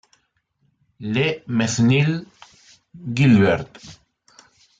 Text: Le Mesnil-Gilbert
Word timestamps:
Le 1.13 1.43
Mesnil-Gilbert 1.45 3.69